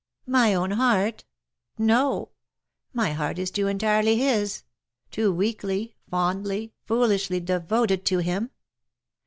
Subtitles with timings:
[0.25, 1.25] "My own heart?
[1.77, 2.29] No;
[2.91, 4.63] my heart is too entirely his—
[5.11, 8.49] too weakly, fondly, foolishly, devoted to him.